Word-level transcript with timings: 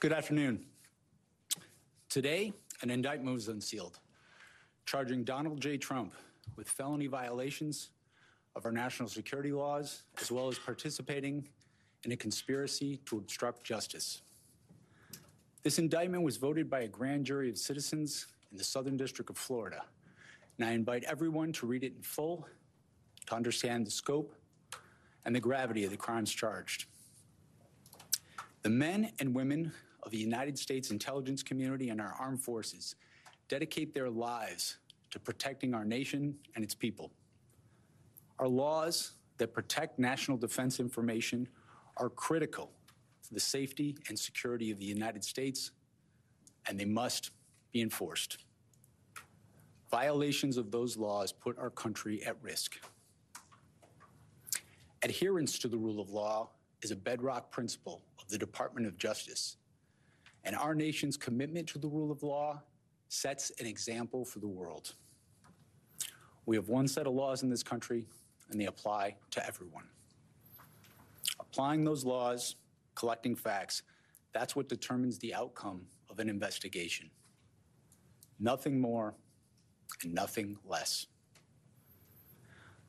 Good 0.00 0.12
afternoon. 0.12 0.64
Today, 2.08 2.52
an 2.82 2.90
indictment 2.90 3.34
was 3.34 3.48
unsealed, 3.48 3.98
charging 4.86 5.24
Donald 5.24 5.60
J. 5.60 5.76
Trump 5.76 6.12
with 6.54 6.68
felony 6.68 7.08
violations 7.08 7.90
of 8.54 8.64
our 8.64 8.70
national 8.70 9.08
security 9.08 9.50
laws, 9.50 10.04
as 10.20 10.30
well 10.30 10.46
as 10.46 10.56
participating 10.56 11.48
in 12.04 12.12
a 12.12 12.16
conspiracy 12.16 13.00
to 13.06 13.16
obstruct 13.16 13.64
justice. 13.64 14.22
This 15.64 15.80
indictment 15.80 16.22
was 16.22 16.36
voted 16.36 16.70
by 16.70 16.82
a 16.82 16.88
grand 16.88 17.26
jury 17.26 17.50
of 17.50 17.58
citizens 17.58 18.28
in 18.52 18.56
the 18.56 18.62
Southern 18.62 18.96
District 18.96 19.28
of 19.28 19.36
Florida, 19.36 19.82
and 20.58 20.68
I 20.68 20.74
invite 20.74 21.02
everyone 21.04 21.50
to 21.54 21.66
read 21.66 21.82
it 21.82 21.94
in 21.96 22.02
full 22.02 22.46
to 23.26 23.34
understand 23.34 23.84
the 23.84 23.90
scope 23.90 24.32
and 25.24 25.34
the 25.34 25.40
gravity 25.40 25.82
of 25.82 25.90
the 25.90 25.96
crimes 25.96 26.32
charged. 26.32 26.84
The 28.62 28.70
men 28.70 29.10
and 29.18 29.34
women 29.34 29.72
of 30.02 30.10
the 30.10 30.18
United 30.18 30.58
States 30.58 30.90
intelligence 30.90 31.42
community 31.42 31.90
and 31.90 32.00
our 32.00 32.14
armed 32.18 32.42
forces 32.42 32.94
dedicate 33.48 33.94
their 33.94 34.10
lives 34.10 34.78
to 35.10 35.18
protecting 35.18 35.74
our 35.74 35.84
nation 35.84 36.36
and 36.54 36.64
its 36.64 36.74
people. 36.74 37.10
Our 38.38 38.48
laws 38.48 39.12
that 39.38 39.52
protect 39.52 39.98
national 39.98 40.36
defense 40.36 40.80
information 40.80 41.48
are 41.96 42.08
critical 42.08 42.70
to 43.26 43.34
the 43.34 43.40
safety 43.40 43.96
and 44.08 44.18
security 44.18 44.70
of 44.70 44.78
the 44.78 44.84
United 44.84 45.24
States, 45.24 45.72
and 46.68 46.78
they 46.78 46.84
must 46.84 47.30
be 47.72 47.80
enforced. 47.80 48.38
Violations 49.90 50.56
of 50.56 50.70
those 50.70 50.96
laws 50.96 51.32
put 51.32 51.58
our 51.58 51.70
country 51.70 52.22
at 52.24 52.36
risk. 52.42 52.78
Adherence 55.02 55.58
to 55.58 55.68
the 55.68 55.76
rule 55.76 56.00
of 56.00 56.10
law 56.10 56.50
is 56.82 56.90
a 56.90 56.96
bedrock 56.96 57.50
principle 57.50 58.02
of 58.20 58.28
the 58.28 58.38
Department 58.38 58.86
of 58.86 58.98
Justice, 58.98 59.56
and 60.44 60.56
our 60.56 60.74
nation's 60.74 61.16
commitment 61.16 61.68
to 61.68 61.78
the 61.78 61.88
rule 61.88 62.10
of 62.10 62.22
law 62.22 62.62
sets 63.08 63.50
an 63.58 63.66
example 63.66 64.24
for 64.24 64.38
the 64.38 64.48
world. 64.48 64.94
We 66.46 66.56
have 66.56 66.68
one 66.68 66.88
set 66.88 67.06
of 67.06 67.12
laws 67.14 67.42
in 67.42 67.50
this 67.50 67.62
country, 67.62 68.06
and 68.50 68.60
they 68.60 68.66
apply 68.66 69.16
to 69.32 69.46
everyone. 69.46 69.84
Applying 71.40 71.84
those 71.84 72.04
laws, 72.04 72.56
collecting 72.94 73.36
facts, 73.36 73.82
that's 74.32 74.56
what 74.56 74.68
determines 74.68 75.18
the 75.18 75.34
outcome 75.34 75.82
of 76.10 76.18
an 76.18 76.28
investigation. 76.28 77.10
Nothing 78.40 78.80
more 78.80 79.14
and 80.02 80.14
nothing 80.14 80.56
less. 80.64 81.06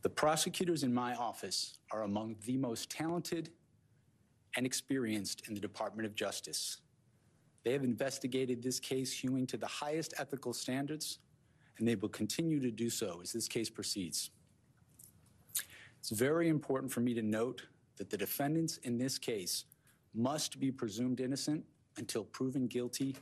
The 0.01 0.09
prosecutors 0.09 0.83
in 0.83 0.93
my 0.93 1.15
office 1.15 1.77
are 1.91 2.03
among 2.03 2.37
the 2.45 2.57
most 2.57 2.89
talented 2.89 3.49
and 4.55 4.65
experienced 4.65 5.47
in 5.47 5.53
the 5.53 5.59
Department 5.59 6.05
of 6.05 6.15
Justice. 6.15 6.77
They 7.63 7.73
have 7.73 7.83
investigated 7.83 8.63
this 8.63 8.79
case 8.79 9.11
hewing 9.11 9.45
to 9.47 9.57
the 9.57 9.67
highest 9.67 10.13
ethical 10.17 10.53
standards, 10.53 11.19
and 11.77 11.87
they 11.87 11.95
will 11.95 12.09
continue 12.09 12.59
to 12.59 12.71
do 12.71 12.89
so 12.89 13.19
as 13.21 13.31
this 13.31 13.47
case 13.47 13.69
proceeds. 13.69 14.31
It's 15.99 16.11
very 16.11 16.47
important 16.47 16.91
for 16.91 17.01
me 17.01 17.13
to 17.13 17.21
note 17.21 17.63
that 17.97 18.09
the 18.09 18.17
defendants 18.17 18.77
in 18.77 18.97
this 18.97 19.17
case 19.17 19.65
must 20.13 20.59
be 20.59 20.71
presumed 20.71 21.19
innocent 21.19 21.63
until 21.97 22.23
proven 22.23 22.67
guilty 22.67 23.15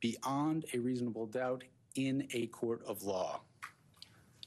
beyond 0.00 0.66
a 0.74 0.78
reasonable 0.78 1.26
doubt 1.26 1.64
in 1.96 2.28
a 2.32 2.46
court 2.48 2.82
of 2.86 3.02
law. 3.02 3.40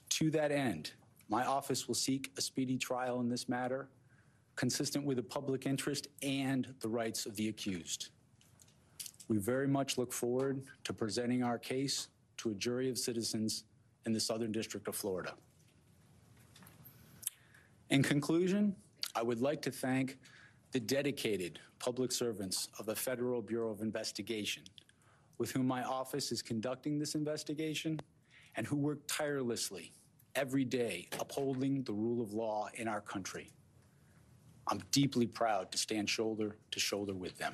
To 0.10 0.30
that 0.32 0.52
end, 0.52 0.92
my 1.30 1.46
office 1.46 1.88
will 1.88 1.96
seek 1.96 2.32
a 2.38 2.42
speedy 2.42 2.78
trial 2.78 3.20
in 3.22 3.30
this 3.30 3.50
matter, 3.50 3.90
consistent 4.56 5.06
with 5.06 5.18
the 5.18 5.24
public 5.24 5.66
interest 5.66 6.08
and 6.22 6.74
the 6.80 6.88
rights 6.88 7.26
of 7.26 7.36
the 7.36 7.50
accused. 7.50 8.10
We 9.28 9.38
very 9.38 9.68
much 9.68 9.98
look 9.98 10.12
forward 10.12 10.64
to 10.84 10.94
presenting 10.94 11.44
our 11.44 11.58
case 11.58 12.08
to 12.38 12.52
a 12.52 12.54
jury 12.54 12.90
of 12.90 12.98
citizens 12.98 13.64
in 14.06 14.14
the 14.14 14.20
Southern 14.20 14.52
District 14.52 14.88
of 14.88 14.96
Florida. 14.96 15.34
In 17.90 18.02
conclusion, 18.02 18.76
I 19.16 19.22
would 19.22 19.42
like 19.42 19.62
to 19.64 19.72
thank 19.72 20.18
the 20.72 20.80
dedicated 20.80 21.60
public 21.80 22.12
servants 22.12 22.70
of 22.80 22.86
the 22.86 22.96
Federal 22.96 23.42
Bureau 23.42 23.70
of 23.70 23.82
Investigation, 23.82 24.64
with 25.38 25.52
whom 25.52 25.68
my 25.68 25.84
office 25.84 26.32
is 26.32 26.42
conducting 26.42 26.98
this 26.98 27.16
investigation 27.16 28.00
and 28.56 28.66
who 28.66 28.78
work 28.78 29.00
tirelessly 29.08 29.92
every 30.36 30.64
day 30.64 31.08
upholding 31.20 31.84
the 31.84 31.92
rule 31.92 32.22
of 32.22 32.34
law 32.34 32.70
in 32.76 32.88
our 32.88 33.02
country. 33.02 33.52
I'm 34.68 34.82
deeply 34.92 35.28
proud 35.28 35.72
to 35.72 35.78
stand 35.78 36.10
shoulder 36.10 36.56
to 36.72 36.80
shoulder 36.80 37.14
with 37.14 37.38
them. 37.38 37.54